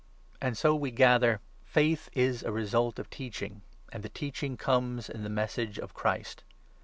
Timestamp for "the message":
5.21-5.77